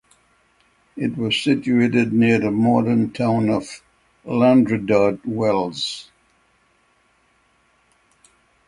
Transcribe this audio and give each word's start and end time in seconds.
It 0.97 1.15
was 1.15 1.39
situated 1.39 2.11
near 2.11 2.39
the 2.39 2.49
modern 2.49 3.11
town 3.11 3.51
of 3.51 3.83
Llandrindod 4.25 5.19
Wells. 5.27 6.09